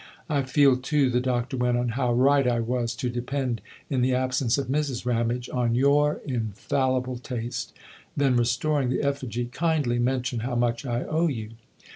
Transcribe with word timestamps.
I 0.31 0.41
feel 0.41 0.77
too," 0.77 1.11
the 1.11 1.19
Doctor 1.19 1.55
went 1.57 1.77
on," 1.77 1.89
how 1.89 2.11
right 2.11 2.47
I 2.47 2.59
was 2.59 2.95
to 2.95 3.07
depend, 3.07 3.61
in 3.87 4.01
the 4.01 4.15
absence 4.15 4.57
of 4.57 4.65
Mrs. 4.65 5.05
Ramage, 5.05 5.47
on 5.47 5.75
your 5.75 6.21
infallible 6.25 7.19
taste." 7.19 7.71
Then 8.17 8.35
restoring 8.35 8.89
the 8.89 9.03
effigy:" 9.03 9.45
Kindly 9.61 9.99
mention 9.99 10.39
how 10.39 10.55
much 10.55 10.87
I 10.87 11.03
owe 11.03 11.27
you." 11.27 11.51